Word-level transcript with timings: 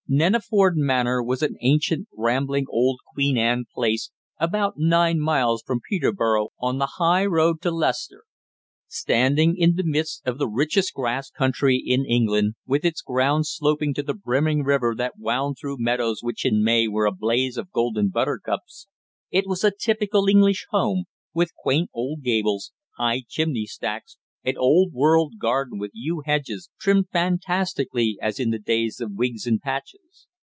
Neneford 0.13 0.73
Manor 0.75 1.23
was 1.23 1.41
an 1.41 1.55
ancient, 1.61 2.09
rambling 2.11 2.65
old 2.69 2.99
Queen 3.13 3.37
Anne 3.37 3.63
place, 3.73 4.11
about 4.41 4.73
nine 4.77 5.21
miles 5.21 5.63
from 5.65 5.79
Peterborough 5.89 6.49
on 6.59 6.79
the 6.79 6.91
high 6.97 7.25
road 7.25 7.61
to 7.61 7.71
Leicester. 7.71 8.25
Standing 8.89 9.55
in 9.55 9.77
the 9.77 9.85
midst 9.85 10.27
of 10.27 10.37
the 10.37 10.49
richest 10.49 10.93
grass 10.93 11.29
country 11.29 11.77
in 11.77 12.05
England, 12.05 12.55
with 12.67 12.83
its 12.83 12.99
grounds 13.01 13.49
sloping 13.49 13.93
to 13.93 14.03
the 14.03 14.13
brimming 14.13 14.63
river 14.65 14.93
that 14.97 15.17
wound 15.17 15.55
through 15.57 15.77
meadows 15.79 16.19
which 16.21 16.43
in 16.43 16.61
May 16.61 16.89
were 16.89 17.05
a 17.05 17.13
blaze 17.13 17.55
of 17.55 17.71
golden 17.71 18.09
buttercups, 18.09 18.87
it 19.29 19.47
was 19.47 19.63
a 19.63 19.71
typical 19.71 20.27
English 20.27 20.65
home, 20.71 21.05
with 21.33 21.55
quaint 21.55 21.89
old 21.93 22.21
gables, 22.21 22.73
high 22.97 23.23
chimney 23.29 23.65
stacks 23.65 24.17
and 24.43 24.57
old 24.57 24.91
world 24.91 25.33
garden 25.39 25.77
with 25.77 25.91
yew 25.93 26.23
hedges 26.25 26.67
trimmed 26.79 27.05
fantastically 27.13 28.17
as 28.19 28.39
in 28.39 28.49
the 28.49 28.57
days 28.57 28.99
of 28.99 29.11
wigs 29.11 29.45
and 29.45 29.61
patches. 29.61 30.25